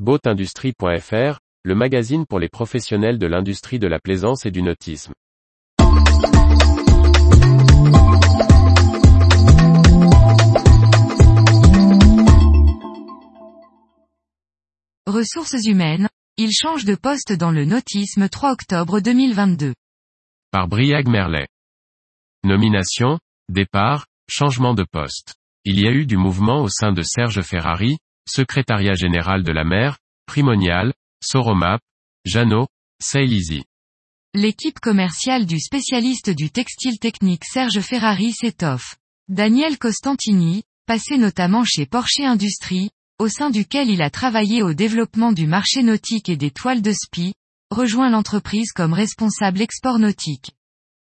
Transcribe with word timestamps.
boatindustrie.fr, 0.00 1.38
le 1.62 1.74
magazine 1.76 2.26
pour 2.26 2.40
les 2.40 2.48
professionnels 2.48 3.16
de 3.16 3.26
l'industrie 3.26 3.78
de 3.78 3.86
la 3.86 4.00
plaisance 4.00 4.44
et 4.44 4.50
du 4.50 4.60
nautisme. 4.60 5.12
Ressources 15.06 15.64
humaines, 15.64 16.08
il 16.38 16.50
change 16.50 16.84
de 16.84 16.96
poste 16.96 17.32
dans 17.32 17.52
le 17.52 17.64
nautisme 17.64 18.28
3 18.28 18.50
octobre 18.50 18.98
2022. 18.98 19.74
Par 20.50 20.66
Briag 20.66 21.06
Merlet. 21.06 21.46
Nomination, 22.42 23.20
départ, 23.48 24.06
changement 24.28 24.74
de 24.74 24.84
poste. 24.90 25.36
Il 25.64 25.80
y 25.80 25.86
a 25.86 25.92
eu 25.92 26.04
du 26.04 26.16
mouvement 26.16 26.62
au 26.62 26.68
sein 26.68 26.92
de 26.92 27.02
Serge 27.02 27.42
Ferrari, 27.42 27.96
secrétariat 28.26 28.94
général 28.94 29.42
de 29.42 29.52
la 29.52 29.64
mer, 29.64 29.98
Primonial, 30.26 30.92
Soromap, 31.22 31.80
Jeannot, 32.24 32.68
Sail 33.00 33.32
Easy. 33.32 33.64
L'équipe 34.34 34.80
commerciale 34.80 35.46
du 35.46 35.60
spécialiste 35.60 36.30
du 36.30 36.50
textile 36.50 36.98
technique 36.98 37.44
Serge 37.44 37.80
Ferrari 37.80 38.32
s'étoffe. 38.32 38.96
Daniel 39.28 39.78
Costantini, 39.78 40.64
passé 40.86 41.16
notamment 41.18 41.64
chez 41.64 41.86
Porsche 41.86 42.20
Industries, 42.20 42.90
au 43.18 43.28
sein 43.28 43.50
duquel 43.50 43.90
il 43.90 44.02
a 44.02 44.10
travaillé 44.10 44.62
au 44.62 44.74
développement 44.74 45.32
du 45.32 45.46
marché 45.46 45.82
nautique 45.82 46.28
et 46.28 46.36
des 46.36 46.50
toiles 46.50 46.82
de 46.82 46.92
spi, 46.92 47.34
rejoint 47.70 48.10
l'entreprise 48.10 48.72
comme 48.72 48.92
responsable 48.92 49.60
export 49.60 49.98
nautique. 49.98 50.50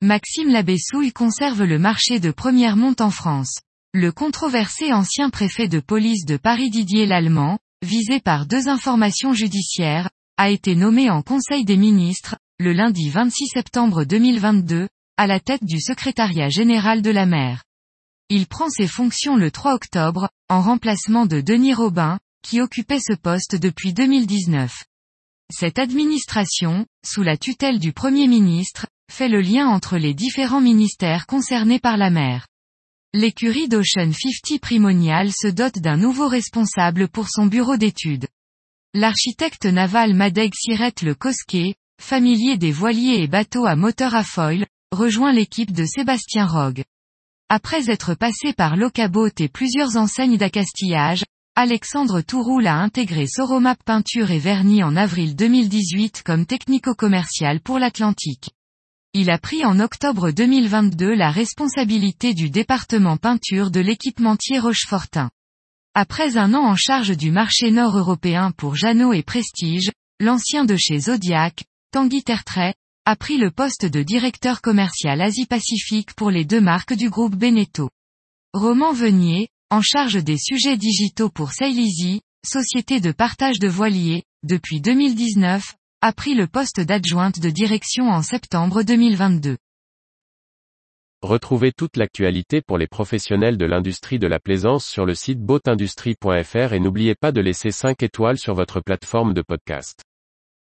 Maxime 0.00 0.48
Labessouille 0.48 1.12
conserve 1.12 1.64
le 1.64 1.78
marché 1.78 2.20
de 2.20 2.30
première 2.30 2.76
monte 2.76 3.02
en 3.02 3.10
France. 3.10 3.60
Le 3.92 4.12
controversé 4.12 4.92
ancien 4.92 5.30
préfet 5.30 5.66
de 5.66 5.80
police 5.80 6.24
de 6.24 6.36
Paris 6.36 6.70
Didier 6.70 7.06
Lallemand, 7.06 7.58
visé 7.82 8.20
par 8.20 8.46
deux 8.46 8.68
informations 8.68 9.32
judiciaires, 9.32 10.10
a 10.36 10.48
été 10.48 10.76
nommé 10.76 11.10
en 11.10 11.22
Conseil 11.22 11.64
des 11.64 11.76
ministres, 11.76 12.36
le 12.60 12.72
lundi 12.72 13.10
26 13.10 13.48
septembre 13.48 14.04
2022, 14.04 14.88
à 15.16 15.26
la 15.26 15.40
tête 15.40 15.64
du 15.64 15.80
secrétariat 15.80 16.50
général 16.50 17.02
de 17.02 17.10
la 17.10 17.26
mer. 17.26 17.64
Il 18.28 18.46
prend 18.46 18.70
ses 18.70 18.86
fonctions 18.86 19.34
le 19.34 19.50
3 19.50 19.74
octobre, 19.74 20.30
en 20.48 20.62
remplacement 20.62 21.26
de 21.26 21.40
Denis 21.40 21.74
Robin, 21.74 22.20
qui 22.44 22.60
occupait 22.60 23.00
ce 23.00 23.14
poste 23.16 23.56
depuis 23.56 23.92
2019. 23.92 24.84
Cette 25.52 25.80
administration, 25.80 26.86
sous 27.04 27.24
la 27.24 27.36
tutelle 27.36 27.80
du 27.80 27.92
Premier 27.92 28.28
ministre, 28.28 28.86
fait 29.10 29.28
le 29.28 29.40
lien 29.40 29.66
entre 29.66 29.98
les 29.98 30.14
différents 30.14 30.60
ministères 30.60 31.26
concernés 31.26 31.80
par 31.80 31.96
la 31.96 32.10
mer. 32.10 32.46
L'écurie 33.12 33.66
d'Ocean 33.66 34.12
50 34.12 34.60
Primonial 34.60 35.32
se 35.32 35.48
dote 35.48 35.80
d'un 35.80 35.96
nouveau 35.96 36.28
responsable 36.28 37.08
pour 37.08 37.28
son 37.28 37.46
bureau 37.46 37.76
d'études. 37.76 38.28
L'architecte 38.94 39.66
naval 39.66 40.14
Madeg 40.14 40.52
Siret 40.54 40.94
Le 41.02 41.16
Cosquet, 41.16 41.74
familier 42.00 42.56
des 42.56 42.70
voiliers 42.70 43.20
et 43.20 43.26
bateaux 43.26 43.66
à 43.66 43.74
moteur 43.74 44.14
à 44.14 44.22
foil, 44.22 44.64
rejoint 44.92 45.32
l'équipe 45.32 45.72
de 45.72 45.84
Sébastien 45.84 46.46
Rogue. 46.46 46.84
Après 47.48 47.90
être 47.90 48.14
passé 48.14 48.52
par 48.52 48.76
Locabot 48.76 49.30
et 49.40 49.48
plusieurs 49.48 49.96
enseignes 49.96 50.36
d'accastillage, 50.36 51.24
Alexandre 51.56 52.20
Touroul 52.20 52.68
a 52.68 52.76
intégré 52.76 53.26
Soromap 53.26 53.82
Peinture 53.82 54.30
et 54.30 54.38
Vernis 54.38 54.84
en 54.84 54.94
avril 54.94 55.34
2018 55.34 56.22
comme 56.24 56.46
technico-commercial 56.46 57.58
pour 57.60 57.80
l'Atlantique. 57.80 58.50
Il 59.12 59.28
a 59.28 59.38
pris 59.38 59.64
en 59.64 59.80
octobre 59.80 60.30
2022 60.30 61.14
la 61.14 61.32
responsabilité 61.32 62.32
du 62.32 62.48
département 62.48 63.16
peinture 63.16 63.72
de 63.72 63.80
l'équipementier 63.80 64.60
Rochefortin. 64.60 65.30
Après 65.94 66.36
un 66.36 66.54
an 66.54 66.64
en 66.64 66.76
charge 66.76 67.16
du 67.16 67.32
marché 67.32 67.72
nord-européen 67.72 68.52
pour 68.52 68.76
Jeannot 68.76 69.12
et 69.12 69.24
Prestige, 69.24 69.90
l'ancien 70.20 70.64
de 70.64 70.76
chez 70.76 71.00
Zodiac, 71.00 71.64
Tanguy 71.90 72.22
Tertrais, 72.22 72.74
a 73.04 73.16
pris 73.16 73.36
le 73.36 73.50
poste 73.50 73.84
de 73.84 74.04
directeur 74.04 74.60
commercial 74.60 75.20
Asie-Pacifique 75.20 76.14
pour 76.14 76.30
les 76.30 76.44
deux 76.44 76.60
marques 76.60 76.94
du 76.94 77.10
groupe 77.10 77.34
Beneteau. 77.34 77.90
Roman 78.52 78.92
Venier, 78.92 79.48
en 79.70 79.82
charge 79.82 80.22
des 80.22 80.38
sujets 80.38 80.76
digitaux 80.76 81.30
pour 81.30 81.50
Sail 81.50 82.20
société 82.46 83.00
de 83.00 83.10
partage 83.10 83.58
de 83.58 83.66
voiliers, 83.66 84.22
depuis 84.44 84.80
2019, 84.80 85.74
a 86.02 86.14
pris 86.14 86.34
le 86.34 86.46
poste 86.46 86.80
d'adjointe 86.80 87.40
de 87.40 87.50
direction 87.50 88.08
en 88.08 88.22
septembre 88.22 88.82
2022. 88.82 89.58
Retrouvez 91.20 91.72
toute 91.72 91.98
l'actualité 91.98 92.62
pour 92.62 92.78
les 92.78 92.86
professionnels 92.86 93.58
de 93.58 93.66
l'industrie 93.66 94.18
de 94.18 94.26
la 94.26 94.40
plaisance 94.40 94.86
sur 94.86 95.04
le 95.04 95.14
site 95.14 95.40
boatindustrie.fr 95.40 96.72
et 96.72 96.80
n'oubliez 96.80 97.14
pas 97.14 97.32
de 97.32 97.42
laisser 97.42 97.70
5 97.70 98.02
étoiles 98.02 98.38
sur 98.38 98.54
votre 98.54 98.80
plateforme 98.80 99.34
de 99.34 99.42
podcast. 99.42 100.02